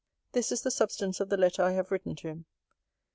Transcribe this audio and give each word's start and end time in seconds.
This 0.31 0.51
is 0.51 0.63
the 0.63 0.71
substance 0.71 1.19
of 1.19 1.29
the 1.29 1.37
letter 1.37 1.61
I 1.61 1.73
have 1.73 1.91
written 1.91 2.15
to 2.15 2.27
him. 2.27 2.45